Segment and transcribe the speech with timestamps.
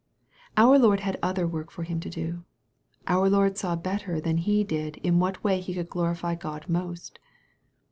[0.57, 2.43] Our Lord had other work for him to do.
[3.05, 7.19] Our Lord saw better than he did in what way he could glorify God most.